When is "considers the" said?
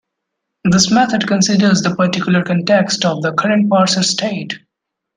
1.27-1.93